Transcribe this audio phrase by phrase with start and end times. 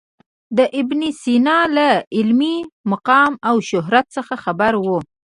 [0.57, 2.55] د ابن سینا له علمي
[2.91, 4.87] مقام او شهرت څخه خبر و.